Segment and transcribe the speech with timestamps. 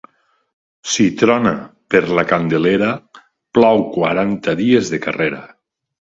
[0.93, 1.51] Si trona
[1.95, 2.89] per la Candelera,
[3.59, 5.45] plou quaranta dies de carrera.